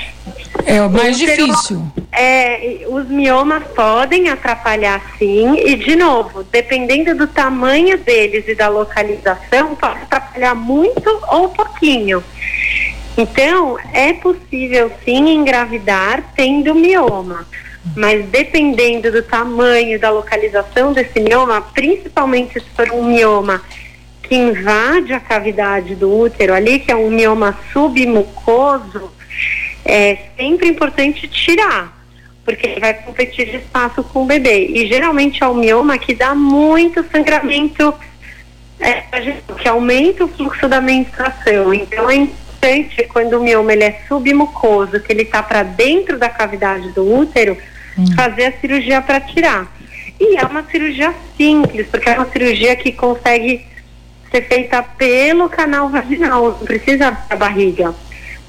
é 0.65 0.81
o 0.81 0.89
mais 0.89 1.17
difícil. 1.17 1.81
É, 2.11 2.85
os 2.87 3.07
miomas 3.07 3.63
podem 3.75 4.29
atrapalhar 4.29 5.01
sim, 5.17 5.55
e 5.59 5.75
de 5.75 5.95
novo, 5.95 6.43
dependendo 6.43 7.15
do 7.15 7.27
tamanho 7.27 7.97
deles 7.97 8.47
e 8.47 8.55
da 8.55 8.67
localização, 8.67 9.75
pode 9.75 10.01
atrapalhar 10.01 10.55
muito 10.55 11.09
ou 11.29 11.49
pouquinho. 11.49 12.23
Então, 13.17 13.77
é 13.93 14.13
possível 14.13 14.91
sim 15.03 15.29
engravidar 15.29 16.23
tendo 16.35 16.75
mioma, 16.75 17.47
mas 17.95 18.25
dependendo 18.27 19.11
do 19.11 19.23
tamanho, 19.23 19.99
da 19.99 20.11
localização 20.11 20.93
desse 20.93 21.19
mioma, 21.19 21.61
principalmente 21.61 22.59
se 22.59 22.69
for 22.75 22.91
um 22.91 23.03
mioma 23.03 23.61
que 24.21 24.35
invade 24.35 25.13
a 25.13 25.19
cavidade 25.19 25.95
do 25.95 26.15
útero 26.15 26.53
ali, 26.53 26.79
que 26.79 26.91
é 26.91 26.95
um 26.95 27.09
mioma 27.09 27.57
submucoso, 27.71 29.11
é 29.87 30.17
sempre 30.37 30.67
importante 30.67 31.27
tirar, 31.29 31.97
porque 32.43 32.67
ele 32.67 32.79
vai 32.79 32.93
competir 32.93 33.49
de 33.49 33.57
espaço 33.57 34.03
com 34.03 34.23
o 34.23 34.25
bebê. 34.25 34.67
E 34.67 34.85
geralmente 34.87 35.41
é 35.41 35.47
o 35.47 35.55
mioma 35.55 35.97
que 35.97 36.13
dá 36.13 36.35
muito 36.35 37.03
sangramento, 37.09 37.93
é, 38.79 39.01
que 39.57 39.67
aumenta 39.67 40.25
o 40.25 40.27
fluxo 40.27 40.67
da 40.67 40.81
menstruação. 40.81 41.73
Então 41.73 42.09
é 42.09 42.15
importante 42.15 43.03
quando 43.05 43.33
o 43.33 43.41
mioma 43.41 43.71
ele 43.71 43.85
é 43.85 44.01
submucoso, 44.07 44.99
que 44.99 45.11
ele 45.11 45.23
está 45.23 45.41
para 45.41 45.63
dentro 45.63 46.19
da 46.19 46.27
cavidade 46.27 46.91
do 46.91 47.19
útero, 47.19 47.57
hum. 47.97 48.05
fazer 48.13 48.47
a 48.47 48.59
cirurgia 48.59 49.01
para 49.01 49.21
tirar. 49.21 49.73
E 50.19 50.35
é 50.35 50.43
uma 50.43 50.63
cirurgia 50.63 51.13
simples, 51.37 51.87
porque 51.87 52.09
é 52.09 52.15
uma 52.15 52.29
cirurgia 52.29 52.75
que 52.75 52.91
consegue 52.91 53.65
ser 54.31 54.41
feita 54.41 54.83
pelo 54.83 55.47
canal 55.47 55.87
vaginal, 55.89 56.57
não 56.59 56.65
precisa 56.65 57.11
da 57.29 57.35
barriga. 57.35 57.95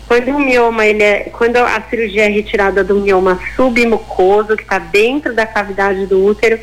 Quando 0.09 0.31
o 0.31 0.41
mioma, 0.41 0.87
ele 0.87 1.03
é, 1.03 1.25
quando 1.25 1.59
a 1.59 1.83
cirurgia 1.83 2.25
é 2.25 2.29
retirada 2.29 2.83
do 2.83 2.95
mioma 2.95 3.39
submucoso, 3.55 4.57
que 4.57 4.63
está 4.63 4.79
dentro 4.79 5.35
da 5.35 5.45
cavidade 5.45 6.07
do 6.07 6.25
útero, 6.25 6.59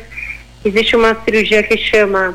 existe 0.64 0.96
uma 0.96 1.14
cirurgia 1.24 1.62
que 1.62 1.76
chama 1.76 2.34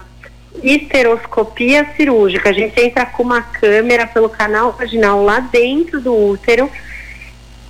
histeroscopia 0.63 1.85
cirúrgica. 1.97 2.49
A 2.49 2.53
gente 2.53 2.79
entra 2.81 3.05
com 3.05 3.23
uma 3.23 3.41
câmera 3.41 4.07
pelo 4.07 4.29
canal 4.29 4.71
vaginal 4.71 5.21
lá 5.21 5.41
dentro 5.41 5.99
do 5.99 6.15
útero, 6.15 6.71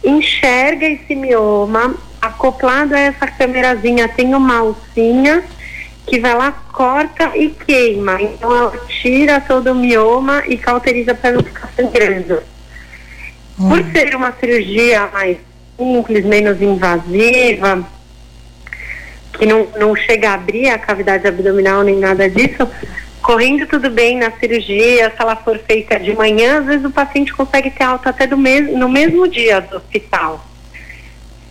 enxerga 0.03 0.85
esse 0.85 1.15
mioma, 1.15 1.95
acoplado 2.21 2.93
a 2.93 2.99
essa 2.99 3.25
câmerazinha 3.25 4.07
tem 4.07 4.35
uma 4.35 4.59
alcinha 4.59 5.43
que 6.05 6.19
vai 6.19 6.35
lá, 6.35 6.51
corta 6.51 7.35
e 7.35 7.49
queima. 7.49 8.21
Então 8.21 8.55
ela 8.55 8.77
tira 8.87 9.41
todo 9.41 9.71
o 9.71 9.75
mioma 9.75 10.43
e 10.47 10.57
cauteriza 10.57 11.15
para 11.15 11.31
não 11.31 11.41
ficar 11.41 11.69
sangrando. 11.75 12.50
Por 13.67 13.79
hum. 13.79 13.91
ser 13.91 14.15
uma 14.15 14.31
cirurgia 14.33 15.07
mais 15.13 15.37
simples, 15.77 16.25
menos 16.25 16.61
invasiva, 16.61 17.85
que 19.33 19.45
não, 19.45 19.67
não 19.77 19.95
chega 19.95 20.31
a 20.31 20.33
abrir 20.35 20.69
a 20.69 20.77
cavidade 20.77 21.27
abdominal 21.27 21.83
nem 21.83 21.97
nada 21.97 22.29
disso, 22.29 22.67
correndo 23.21 23.65
tudo 23.67 23.89
bem 23.89 24.17
na 24.17 24.31
cirurgia, 24.31 25.09
se 25.09 25.21
ela 25.21 25.35
for 25.35 25.57
feita 25.59 25.99
de 25.99 26.13
manhã, 26.15 26.59
às 26.59 26.65
vezes 26.65 26.85
o 26.85 26.91
paciente 26.91 27.33
consegue 27.33 27.69
ter 27.71 27.83
alta 27.83 28.09
até 28.09 28.27
do 28.27 28.37
mes 28.37 28.71
no 28.71 28.89
mesmo 28.89 29.27
dia 29.27 29.61
do 29.61 29.77
hospital. 29.77 30.45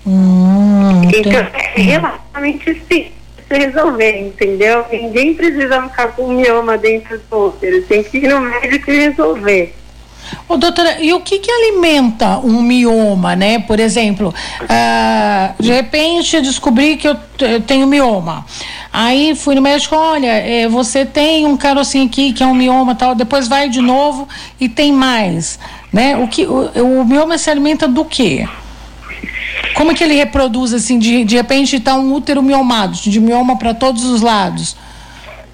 Hum, 0.07 1.03
então 1.15 1.33
é 1.33 1.81
relativamente 1.81 2.75
simples 2.89 3.21
se 3.51 3.59
resolver, 3.59 4.17
entendeu? 4.21 4.87
Ninguém 4.93 5.35
precisa 5.35 5.83
ficar 5.83 6.09
com 6.09 6.27
um 6.27 6.37
mioma 6.37 6.79
dentro 6.79 7.19
do 7.19 7.47
útero, 7.49 7.83
tem 7.83 8.05
que 8.05 8.19
ir 8.19 8.29
no 8.29 8.41
médico 8.41 8.91
e 8.91 9.09
resolver. 9.09 9.75
Ô, 10.51 10.57
doutora, 10.57 11.01
e 11.01 11.13
o 11.13 11.21
que 11.21 11.39
que 11.39 11.49
alimenta 11.49 12.41
um 12.41 12.61
mioma, 12.61 13.37
né? 13.37 13.61
Por 13.61 13.79
exemplo, 13.79 14.35
ah, 14.69 15.53
de 15.61 15.73
repente 15.73 16.41
descobri 16.41 16.97
que 16.97 17.07
eu, 17.07 17.17
eu, 17.39 17.61
tenho 17.61 17.87
mioma. 17.87 18.45
Aí 18.93 19.37
fui 19.37 19.55
no 19.55 19.63
médico, 19.63 19.95
olha, 19.95 20.27
é, 20.27 20.67
você 20.67 21.07
tem 21.07 21.47
um 21.47 21.57
carocinho 21.57 22.07
aqui 22.07 22.33
que 22.33 22.43
é 22.43 22.47
um 22.47 22.55
mioma 22.57 22.97
tal, 22.97 23.15
depois 23.15 23.47
vai 23.47 23.69
de 23.69 23.81
novo 23.81 24.29
e 24.59 24.69
tem 24.69 24.93
mais, 24.93 25.57
né? 25.93 26.17
O, 26.17 26.27
que, 26.27 26.45
o, 26.45 27.01
o 27.01 27.05
mioma 27.05 27.39
se 27.39 27.49
alimenta 27.49 27.87
do 27.87 28.05
quê? 28.05 28.45
Como 29.75 29.93
é 29.93 29.95
que 29.95 30.03
ele 30.03 30.15
reproduz, 30.15 30.75
assim, 30.75 30.99
de, 30.99 31.23
de 31.23 31.37
repente 31.37 31.77
está 31.77 31.95
um 31.95 32.13
útero 32.13 32.43
miomado, 32.43 32.95
de 32.95 33.21
mioma 33.21 33.57
para 33.57 33.73
todos 33.73 34.03
os 34.05 34.21
lados? 34.21 34.77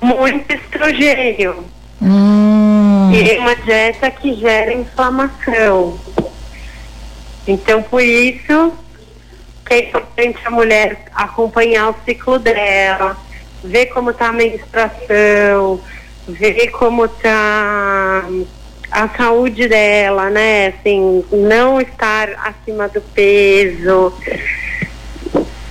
Muito 0.00 0.54
estrogênio. 0.54 1.66
Hum, 2.00 2.55
E 3.16 3.30
é 3.30 3.38
uma 3.38 3.56
dieta 3.56 4.10
que 4.10 4.34
gera 4.34 4.74
inflamação. 4.74 5.98
Então, 7.48 7.82
por 7.82 8.02
isso 8.02 8.74
que 9.64 9.72
é 9.72 9.78
importante 9.88 10.38
a 10.44 10.50
mulher 10.50 11.06
acompanhar 11.14 11.88
o 11.88 11.94
ciclo 12.04 12.38
dela, 12.38 13.16
ver 13.64 13.86
como 13.86 14.10
está 14.10 14.28
a 14.28 14.32
menstruação, 14.32 15.80
ver 16.28 16.68
como 16.72 17.06
está 17.06 18.22
a 18.90 19.08
saúde 19.16 19.66
dela, 19.66 20.28
né? 20.28 20.66
Assim, 20.68 21.24
não 21.32 21.80
estar 21.80 22.28
acima 22.44 22.86
do 22.86 23.00
peso, 23.00 24.12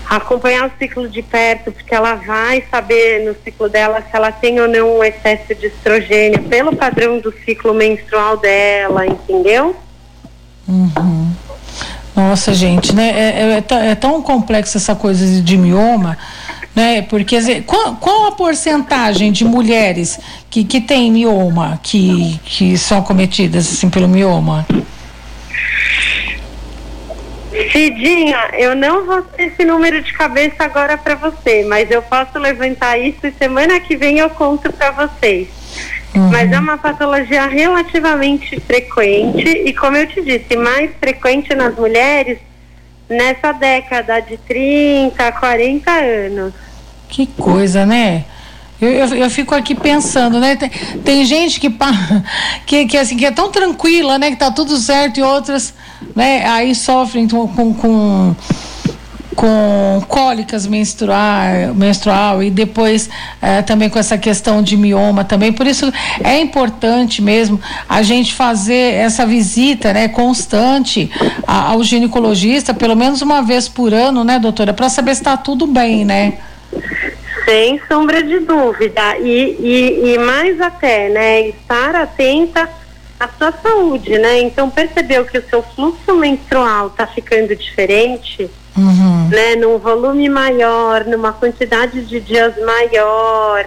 acompanhar 0.10 0.68
o 0.68 0.72
ciclo 0.78 1.10
de 1.10 1.22
perto, 1.22 1.72
porque 1.72 1.94
ela 1.94 2.16
vai 2.16 2.64
saber 2.70 3.26
no 3.26 3.36
ciclo 3.44 3.68
dela 3.68 4.02
se 4.02 4.16
ela 4.16 4.32
tem 4.32 4.60
ou 4.60 4.68
não 4.68 4.98
um 4.98 5.04
excesso 5.04 5.56
de 5.56 5.68
estrogênio 5.68 6.44
pelo 6.44 6.76
padrão 6.76 7.20
do 7.20 7.34
ciclo 7.44 7.74
menstrual 7.74 8.38
dela, 8.38 9.06
entendeu? 9.06 9.76
Uhum. 10.68 11.32
Nossa, 12.16 12.54
gente, 12.54 12.96
né? 12.96 13.10
É, 13.10 13.64
é, 13.70 13.90
é, 13.92 13.96
tão 13.96 14.22
complexa 14.22 14.78
essa 14.78 14.96
coisa 14.96 15.42
de 15.42 15.58
mioma, 15.58 16.18
né? 16.74 17.02
Porque 17.02 17.62
qual, 17.64 17.96
qual 17.96 18.28
a 18.28 18.32
porcentagem 18.32 19.32
de 19.32 19.44
mulheres 19.44 20.20
que, 20.50 20.64
que 20.64 20.80
tem 20.80 21.12
mioma, 21.12 21.80
que, 21.84 22.40
que 22.46 22.78
são 22.78 23.00
acometidas 23.00 23.68
assim 23.68 23.90
pelo 23.90 24.08
mioma? 24.08 24.66
Cidinha, 27.76 28.52
eu 28.54 28.74
não 28.74 29.06
vou 29.06 29.22
ter 29.22 29.48
esse 29.48 29.66
número 29.66 30.02
de 30.02 30.14
cabeça 30.14 30.64
agora 30.64 30.98
para 30.98 31.16
você, 31.16 31.66
mas 31.68 31.92
eu 31.92 32.02
posso 32.02 32.40
levantar 32.40 32.98
isso 32.98 33.28
e 33.28 33.34
semana 33.34 33.82
que 33.82 33.98
vem 33.98 34.20
eu 34.20 34.30
conto 34.30 34.72
para 34.72 34.92
vocês. 34.92 35.50
Uhum. 36.16 36.30
Mas 36.32 36.50
é 36.50 36.58
uma 36.58 36.78
patologia 36.78 37.46
relativamente 37.48 38.58
frequente 38.62 39.46
e, 39.46 39.74
como 39.74 39.98
eu 39.98 40.08
te 40.08 40.22
disse, 40.22 40.56
mais 40.56 40.90
frequente 41.02 41.54
nas 41.54 41.76
mulheres 41.76 42.38
nessa 43.10 43.52
década 43.52 44.22
de 44.22 44.38
30, 44.38 45.32
40 45.34 45.92
anos. 45.92 46.54
Que 47.10 47.28
coisa, 47.28 47.86
né? 47.86 48.24
Eu, 48.82 48.90
eu, 48.90 49.16
eu, 49.16 49.30
fico 49.30 49.56
aqui 49.56 49.74
pensando, 49.74 50.40
né? 50.40 50.56
Tem, 50.56 50.70
tem 51.04 51.26
gente 51.26 51.60
que, 51.60 51.70
que, 52.66 52.86
que, 52.86 52.98
assim, 52.98 53.16
que 53.16 53.26
é 53.26 53.32
tão 53.32 53.50
tranquila, 53.50 54.20
né? 54.20 54.32
Que 54.32 54.38
tá 54.38 54.52
tudo 54.52 54.78
certo 54.78 55.18
e 55.20 55.24
outras, 55.24 55.74
né? 56.16 56.46
Aí 56.46 56.76
sofrem 56.76 57.28
com, 57.28 57.48
com, 57.48 58.36
com 59.34 60.04
cólicas 60.10 60.68
menstrual, 60.68 61.74
menstrual 61.74 62.44
e 62.44 62.50
depois 62.50 63.10
é, 63.42 63.62
também 63.62 63.90
com 63.90 63.98
essa 63.98 64.18
questão 64.18 64.62
de 64.62 64.76
mioma 64.76 65.24
também. 65.24 65.54
Por 65.54 65.68
isso 65.68 65.92
é 66.22 66.40
importante 66.40 67.22
mesmo 67.22 67.60
a 67.88 68.02
gente 68.02 68.34
fazer 68.34 68.96
essa 68.96 69.26
visita 69.26 69.94
né, 69.94 70.08
constante 70.10 71.10
ao 71.48 71.82
ginecologista, 71.82 72.74
pelo 72.74 72.96
menos 72.96 73.22
uma 73.22 73.42
vez 73.42 73.70
por 73.70 73.94
ano, 73.94 74.24
né, 74.24 74.38
doutora, 74.38 74.74
para 74.74 74.90
saber 74.90 75.16
se 75.16 75.22
está 75.22 75.38
tudo 75.38 75.66
bem, 75.66 76.04
né? 76.04 76.34
Sem 77.46 77.80
sombra 77.88 78.24
de 78.24 78.40
dúvida. 78.40 79.18
E, 79.20 79.56
e, 79.60 80.14
e 80.14 80.18
mais 80.18 80.60
até, 80.60 81.10
né? 81.10 81.48
Estar 81.50 81.96
atenta 81.96 82.68
à 83.20 83.28
sua 83.28 83.52
saúde, 83.52 84.18
né? 84.18 84.42
Então 84.42 84.70
percebeu 84.70 85.26
que 85.26 85.38
o 85.38 85.50
seu 85.50 85.62
fluxo 85.62 86.16
menstrual 86.16 86.88
está 86.88 87.08
ficando 87.08 87.56
diferente, 87.56 88.50
uhum. 88.76 89.30
né? 89.30 89.56
Num 89.56 89.78
volume 89.78 90.28
maior, 90.28 91.06
numa 91.06 91.32
quantidade 91.32 92.04
de 92.06 92.20
dias 92.20 92.54
maior. 92.64 93.66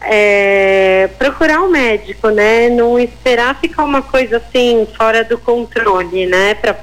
É, 0.00 1.10
procurar 1.18 1.60
um 1.62 1.70
médico, 1.70 2.28
né? 2.28 2.68
Não 2.68 2.98
esperar 2.98 3.58
ficar 3.60 3.84
uma 3.84 4.02
coisa 4.02 4.36
assim 4.36 4.86
fora 4.96 5.24
do 5.24 5.38
controle, 5.38 6.26
né? 6.26 6.54
Para 6.54 6.76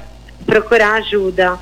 procurar 0.44 0.94
ajuda. 0.94 1.58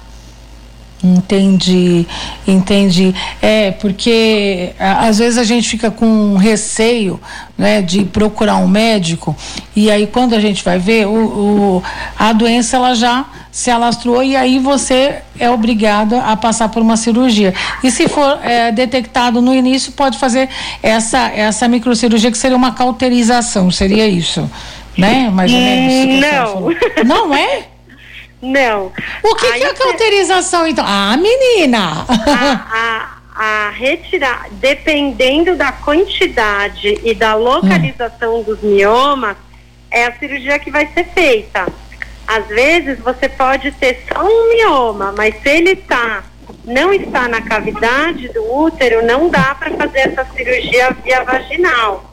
Entendi, 1.05 2.07
entendi. 2.49 3.15
É, 3.43 3.73
porque 3.73 4.73
às 4.79 5.19
vezes 5.19 5.37
a 5.37 5.45
gente 5.45 5.69
fica 5.69 5.91
com 5.91 6.35
receio 6.39 7.21
né, 7.59 7.83
de 7.83 8.07
procurar 8.07 8.57
um 8.57 8.67
médico 8.67 9.37
e 9.77 9.91
aí 9.91 10.07
quando 10.07 10.35
a 10.35 10.41
gente 10.41 10.65
vai 10.65 10.79
ver, 10.79 11.07
o, 11.07 11.13
o, 11.13 11.83
a 12.19 12.33
doença 12.33 12.77
ela 12.77 12.95
já 12.95 13.27
se 13.53 13.71
alastrou 13.71 14.23
e 14.23 14.35
aí 14.35 14.59
você 14.59 15.17
é 15.39 15.51
obrigado 15.51 16.17
a 16.17 16.35
passar 16.39 16.71
por 16.71 16.81
uma 16.81 16.97
cirurgia. 16.97 17.53
E 17.83 17.91
se 17.91 18.09
for 18.09 18.39
é, 18.43 18.73
detectado 18.73 19.43
no 19.43 19.55
início, 19.55 19.93
pode 19.93 20.17
fazer 20.17 20.49
essa, 20.83 21.29
essa 21.29 21.69
microcirurgia 21.69 22.31
que 22.31 22.39
seria 22.39 22.57
uma 22.57 22.73
cauterização, 22.73 23.71
seria 23.71 24.09
isso, 24.09 24.51
né? 24.97 25.29
Mais 25.31 25.53
ou 25.53 25.59
menos. 25.59 26.21
Não. 27.05 27.29
Não 27.29 27.35
é? 27.35 27.65
Não. 28.45 28.93
O 29.23 29.35
que, 29.37 29.53
que 29.53 29.65
é 29.65 29.71
a 29.71 29.75
cauterização, 29.75 30.67
então? 30.67 30.85
Ah, 30.87 31.17
menina! 31.17 32.05
A, 32.09 33.19
a, 33.35 33.67
a 33.67 33.71
retirar, 33.71 34.49
dependendo 34.53 35.57
da 35.57 35.73
quantidade 35.73 37.01
e 37.03 37.15
da 37.15 37.35
localização 37.35 38.41
hum. 38.41 38.43
dos 38.43 38.61
miomas, 38.63 39.37
é 39.91 40.07
a 40.07 40.13
cirurgia 40.19 40.59
que 40.59 40.71
vai 40.71 40.89
ser 40.93 41.05
feita. 41.05 41.67
Às 42.27 42.47
vezes 42.49 42.99
você 42.99 43.29
pode 43.29 43.71
ter 43.73 44.05
só 44.13 44.25
um 44.25 44.55
mioma, 44.55 45.15
mas 45.17 45.35
se 45.43 45.49
ele 45.49 45.77
tá, 45.77 46.25
não 46.65 46.93
está 46.93 47.29
na 47.29 47.41
cavidade 47.41 48.29
do 48.29 48.43
útero, 48.55 49.05
não 49.05 49.29
dá 49.29 49.55
para 49.55 49.71
fazer 49.73 50.01
essa 50.01 50.25
cirurgia 50.35 50.91
via 51.03 51.25
vaginal. 51.25 52.11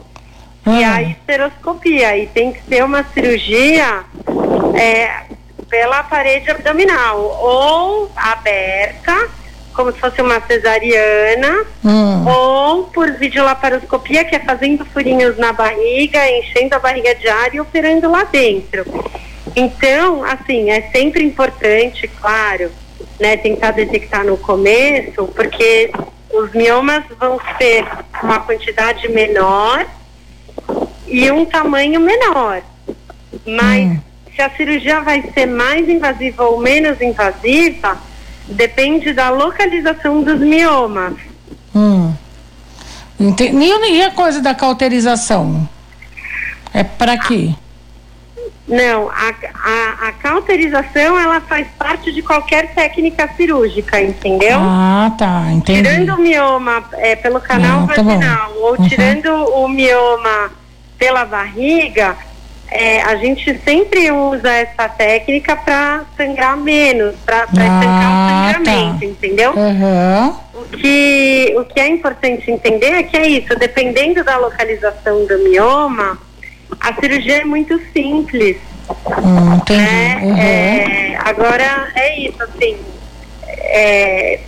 Hum. 0.66 0.78
E 0.78 0.84
a 0.84 1.02
esteroscopia. 1.02 2.16
E 2.16 2.26
tem 2.26 2.52
que 2.52 2.62
ser 2.62 2.84
uma 2.84 3.04
cirurgia 3.04 4.04
é, 4.74 5.31
pela 5.72 6.02
parede 6.02 6.50
abdominal, 6.50 7.18
ou 7.18 8.12
aberta, 8.14 9.30
como 9.72 9.90
se 9.90 9.98
fosse 9.98 10.20
uma 10.20 10.38
cesariana, 10.42 11.64
hum. 11.82 12.28
ou 12.28 12.84
por 12.88 13.10
videolaparoscopia, 13.12 14.22
que 14.22 14.36
é 14.36 14.40
fazendo 14.40 14.84
furinhos 14.84 15.38
na 15.38 15.50
barriga, 15.54 16.30
enchendo 16.30 16.74
a 16.74 16.78
barriga 16.78 17.14
de 17.14 17.26
ar 17.26 17.54
e 17.54 17.60
operando 17.60 18.10
lá 18.10 18.24
dentro. 18.24 18.84
Então, 19.56 20.22
assim, 20.22 20.70
é 20.70 20.82
sempre 20.92 21.24
importante, 21.24 22.06
claro, 22.20 22.70
né, 23.18 23.38
tentar 23.38 23.70
detectar 23.70 24.26
no 24.26 24.36
começo, 24.36 25.26
porque 25.28 25.90
os 26.34 26.52
miomas 26.52 27.02
vão 27.18 27.40
ser 27.56 27.86
uma 28.22 28.40
quantidade 28.40 29.08
menor 29.08 29.86
e 31.06 31.30
um 31.30 31.46
tamanho 31.46 31.98
menor. 31.98 32.60
Mas 33.46 33.86
hum 33.86 34.11
se 34.34 34.42
a 34.42 34.50
cirurgia 34.50 35.00
vai 35.00 35.22
ser 35.34 35.46
mais 35.46 35.88
invasiva 35.88 36.44
ou 36.44 36.60
menos 36.60 37.00
invasiva, 37.00 37.98
depende 38.48 39.12
da 39.12 39.30
localização 39.30 40.22
dos 40.22 40.40
miomas. 40.40 41.14
Hum. 41.74 42.14
E 43.18 44.02
a 44.02 44.10
coisa 44.10 44.40
da 44.40 44.54
cauterização? 44.54 45.68
É 46.74 46.82
para 46.82 47.16
quê? 47.18 47.54
Não, 48.66 49.10
a, 49.10 49.34
a, 49.54 50.08
a, 50.08 50.12
cauterização 50.12 51.18
ela 51.18 51.40
faz 51.40 51.66
parte 51.78 52.12
de 52.12 52.22
qualquer 52.22 52.72
técnica 52.74 53.28
cirúrgica, 53.36 54.00
entendeu? 54.00 54.58
Ah, 54.58 55.12
tá, 55.18 55.52
entendi. 55.52 55.82
Tirando 55.82 56.14
o 56.14 56.18
mioma 56.18 56.82
é, 56.92 57.16
pelo 57.16 57.40
canal 57.40 57.84
ah, 57.84 57.94
tá 57.94 58.02
vaginal 58.02 58.48
tá 58.48 58.54
ou 58.56 58.76
uhum. 58.78 58.88
tirando 58.88 59.28
o 59.28 59.68
mioma 59.68 60.50
pela 60.96 61.24
barriga, 61.24 62.16
é, 62.72 63.02
a 63.02 63.16
gente 63.16 63.58
sempre 63.64 64.10
usa 64.10 64.50
essa 64.50 64.88
técnica 64.88 65.54
para 65.56 66.04
sangrar 66.16 66.56
menos, 66.56 67.14
para 67.24 67.42
ah, 67.42 67.44
estancar 67.44 68.12
o 68.12 68.28
sangramento, 68.28 68.98
tá. 69.00 69.06
entendeu? 69.06 69.52
Uhum. 69.52 70.36
O, 70.54 70.64
que, 70.76 71.54
o 71.56 71.64
que 71.64 71.80
é 71.80 71.88
importante 71.88 72.50
entender 72.50 72.92
é 72.92 73.02
que 73.02 73.16
é 73.16 73.28
isso, 73.28 73.54
dependendo 73.56 74.24
da 74.24 74.36
localização 74.38 75.26
do 75.26 75.38
mioma, 75.38 76.18
a 76.80 76.94
cirurgia 76.94 77.42
é 77.42 77.44
muito 77.44 77.80
simples. 77.92 78.56
Hum, 78.90 79.54
entendi. 79.56 79.80
Né? 79.80 80.20
Uhum. 80.22 80.36
É, 80.36 81.18
agora 81.24 81.88
é 81.94 82.18
isso, 82.20 82.42
assim. 82.42 82.76
É, 83.46 84.40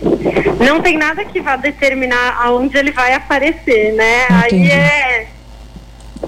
não 0.59 0.81
tem 0.81 0.97
nada 0.97 1.23
que 1.23 1.39
vá 1.39 1.55
determinar 1.55 2.37
aonde 2.41 2.77
ele 2.77 2.91
vai 2.91 3.13
aparecer, 3.13 3.93
né? 3.93 4.25
Entendi. 4.25 4.71
Aí 4.71 4.71
é 4.71 5.27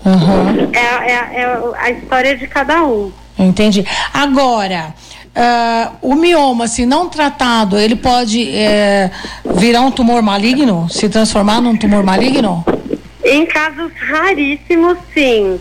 Uhum. 0.06 0.72
É, 0.74 1.12
é, 1.12 1.42
é, 1.42 1.62
a 1.78 1.92
história 1.92 2.38
de 2.38 2.48
cada 2.48 2.84
um. 2.84 3.12
Entendi. 3.38 3.86
Agora, 4.14 4.94
uh, 5.36 5.96
o 6.02 6.16
mioma, 6.16 6.68
se 6.68 6.86
não 6.86 7.08
tratado, 7.08 7.78
ele 7.78 7.96
pode 7.96 8.56
é, 8.56 9.12
virar 9.46 9.82
um 9.82 9.92
tumor 9.92 10.22
maligno? 10.22 10.88
Se 10.90 11.08
transformar 11.08 11.62
num 11.62 11.76
tumor 11.76 12.04
maligno? 12.04 12.66
Em 13.24 13.46
casos 13.46 13.92
raríssimos, 14.10 14.98
sim. 15.14 15.60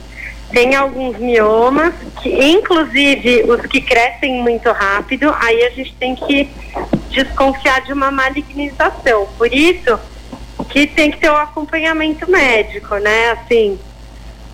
Tem 0.52 0.74
alguns 0.74 1.18
miomas, 1.18 1.92
que, 2.22 2.30
inclusive 2.30 3.42
os 3.42 3.60
que 3.66 3.80
crescem 3.80 4.40
muito 4.40 4.70
rápido, 4.70 5.34
aí 5.40 5.64
a 5.64 5.70
gente 5.70 5.92
tem 5.94 6.14
que 6.14 6.48
desconfiar 7.10 7.80
de 7.82 7.92
uma 7.92 8.10
malignização. 8.10 9.26
Por 9.36 9.52
isso 9.52 9.98
que 10.68 10.86
tem 10.86 11.10
que 11.10 11.18
ter 11.18 11.30
o 11.30 11.34
um 11.34 11.36
acompanhamento 11.36 12.30
médico, 12.30 12.96
né? 12.96 13.30
Assim, 13.32 13.78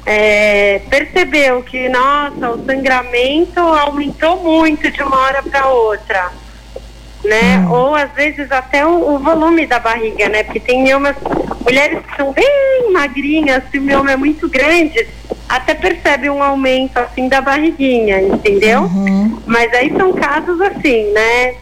é, 0.05 0.81
percebeu 0.91 1.63
que, 1.63 1.89
nossa, 1.89 2.51
o 2.51 2.65
sangramento 2.65 3.61
aumentou 3.61 4.43
muito 4.43 4.91
de 4.91 5.03
uma 5.03 5.17
hora 5.17 5.43
para 5.43 5.69
outra, 5.69 6.33
né? 7.25 7.59
Hum. 7.59 7.71
Ou 7.71 7.95
às 7.95 8.11
vezes 8.13 8.51
até 8.51 8.85
o, 8.85 9.15
o, 9.15 9.19
volume 9.19 9.67
da 9.67 9.79
barriga, 9.79 10.29
né? 10.29 10.43
Porque 10.43 10.59
tem 10.59 10.83
miomas, 10.83 11.17
mulheres 11.65 12.01
que 12.05 12.17
são 12.17 12.33
bem 12.33 12.91
magrinhas, 12.93 13.63
se 13.71 13.79
o 13.79 13.83
mioma 13.83 14.13
é 14.13 14.17
muito 14.17 14.49
grande, 14.49 15.07
até 15.49 15.75
percebe 15.75 16.29
um 16.29 16.43
aumento 16.43 16.99
assim 16.99 17.29
da 17.29 17.41
barriguinha, 17.41 18.21
entendeu? 18.21 18.83
Uhum. 18.83 19.41
Mas 19.47 19.73
aí 19.73 19.93
são 19.97 20.13
casos 20.13 20.61
assim, 20.61 21.13
né? 21.13 21.55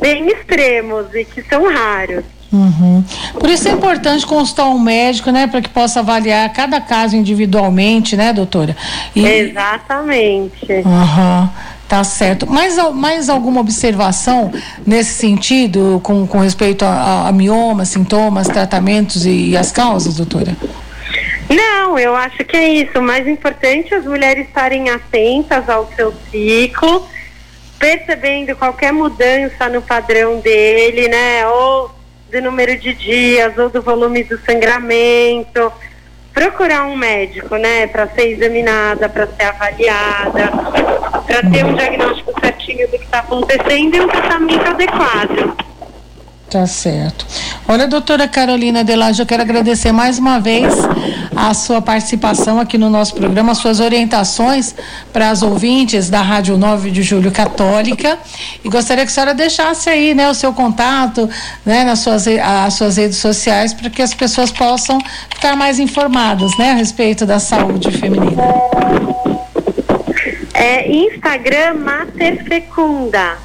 Bem 0.00 0.28
extremos 0.28 1.14
e 1.14 1.24
que 1.24 1.42
são 1.42 1.68
raros. 1.70 2.24
Uhum. 2.52 3.04
Por 3.38 3.50
isso 3.50 3.68
é 3.68 3.72
importante 3.72 4.24
consultar 4.24 4.68
um 4.68 4.78
médico, 4.78 5.30
né, 5.30 5.46
para 5.46 5.60
que 5.60 5.68
possa 5.68 6.00
avaliar 6.00 6.50
cada 6.52 6.80
caso 6.80 7.16
individualmente, 7.16 8.16
né, 8.16 8.32
doutora? 8.32 8.76
E... 9.14 9.26
Exatamente. 9.26 10.72
Uhum. 10.72 11.48
Tá 11.88 12.02
certo. 12.02 12.50
Mais, 12.50 12.76
mais 12.94 13.28
alguma 13.28 13.60
observação 13.60 14.52
nesse 14.84 15.14
sentido, 15.14 16.00
com, 16.02 16.26
com 16.26 16.38
respeito 16.38 16.84
a, 16.84 17.28
a 17.28 17.32
miomas, 17.32 17.88
sintomas, 17.90 18.48
tratamentos 18.48 19.24
e, 19.24 19.50
e 19.50 19.56
as 19.56 19.70
causas, 19.70 20.16
doutora? 20.16 20.56
Não, 21.48 21.96
eu 21.96 22.16
acho 22.16 22.38
que 22.38 22.56
é 22.56 22.68
isso. 22.68 22.98
O 22.98 23.02
mais 23.02 23.26
importante 23.28 23.94
é 23.94 23.98
as 23.98 24.04
mulheres 24.04 24.48
estarem 24.48 24.90
atentas 24.90 25.68
ao 25.68 25.88
seu 25.94 26.12
ciclo, 26.28 27.06
percebendo 27.78 28.56
qualquer 28.56 28.92
mudança 28.92 29.68
no 29.68 29.80
padrão 29.80 30.40
dele, 30.40 31.08
né? 31.08 31.46
Ou 31.46 31.95
do 32.30 32.40
número 32.42 32.78
de 32.78 32.94
dias 32.94 33.56
ou 33.58 33.68
do 33.68 33.82
volume 33.82 34.24
do 34.24 34.38
sangramento. 34.38 35.72
Procurar 36.32 36.84
um 36.84 36.96
médico, 36.96 37.56
né, 37.56 37.86
para 37.86 38.06
ser 38.08 38.32
examinada, 38.32 39.08
para 39.08 39.26
ser 39.26 39.44
avaliada, 39.44 40.50
para 41.26 41.50
ter 41.50 41.64
um 41.64 41.74
diagnóstico 41.74 42.32
certinho 42.40 42.86
do 42.88 42.98
que 42.98 43.04
está 43.04 43.20
acontecendo 43.20 43.94
e 43.94 44.00
um 44.00 44.08
tratamento 44.08 44.68
adequado. 44.68 45.56
Tá 46.50 46.66
certo. 46.66 47.26
Olha, 47.66 47.88
doutora 47.88 48.28
Carolina 48.28 48.84
Delage, 48.84 49.20
eu 49.20 49.26
quero 49.26 49.42
agradecer 49.42 49.92
mais 49.92 50.18
uma 50.18 50.38
vez 50.38 50.72
a 51.48 51.54
sua 51.54 51.80
participação 51.80 52.58
aqui 52.58 52.76
no 52.76 52.90
nosso 52.90 53.14
programa, 53.14 53.52
as 53.52 53.58
suas 53.58 53.78
orientações 53.78 54.74
para 55.12 55.30
as 55.30 55.42
ouvintes 55.42 56.10
da 56.10 56.20
Rádio 56.20 56.56
9 56.56 56.90
de 56.90 57.04
Julho 57.04 57.30
Católica. 57.30 58.18
E 58.64 58.68
gostaria 58.68 59.04
que 59.04 59.10
a 59.12 59.14
senhora 59.14 59.32
deixasse 59.32 59.88
aí 59.88 60.12
né, 60.12 60.28
o 60.28 60.34
seu 60.34 60.52
contato 60.52 61.30
né, 61.64 61.84
nas 61.84 62.00
suas, 62.00 62.26
as 62.26 62.74
suas 62.74 62.96
redes 62.96 63.18
sociais 63.18 63.72
para 63.72 63.88
que 63.88 64.02
as 64.02 64.12
pessoas 64.12 64.50
possam 64.50 64.98
ficar 65.30 65.54
mais 65.54 65.78
informadas 65.78 66.50
né, 66.58 66.72
a 66.72 66.74
respeito 66.74 67.24
da 67.24 67.38
saúde 67.38 67.92
feminina. 67.92 68.42
É 70.52 70.90
Instagram 70.90 71.74
Mater 71.74 72.44
Fecunda. 72.44 73.36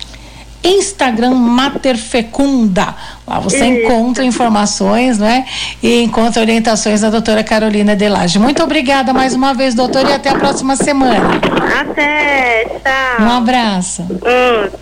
Instagram 0.63 1.31
Mater 1.31 1.97
Fecunda. 1.97 2.95
Lá 3.27 3.39
você 3.39 3.57
Isso. 3.57 3.65
encontra 3.65 4.23
informações, 4.23 5.17
né? 5.17 5.45
E 5.81 6.01
encontra 6.03 6.41
orientações 6.41 7.01
da 7.01 7.09
doutora 7.09 7.43
Carolina 7.43 7.95
Delage. 7.95 8.37
Muito 8.39 8.63
obrigada 8.63 9.13
mais 9.13 9.33
uma 9.33 9.53
vez, 9.53 9.73
doutora, 9.73 10.09
e 10.09 10.13
até 10.13 10.29
a 10.29 10.35
próxima 10.35 10.75
semana. 10.75 11.39
Até, 11.79 12.65
tchau. 12.65 13.25
Um 13.25 13.29
abraço. 13.31 14.03
Uh. 14.03 14.81